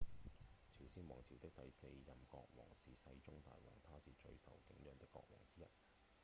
[0.79, 5.65] 朝鮮王朝的第四任國王是世宗大王他是最受景仰的國王之一